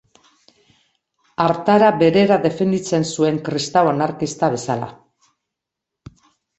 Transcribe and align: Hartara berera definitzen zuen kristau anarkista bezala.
Hartara 1.45 1.91
berera 2.05 2.41
definitzen 2.47 3.07
zuen 3.13 3.41
kristau 3.51 3.87
anarkista 3.95 4.53
bezala. 4.59 4.93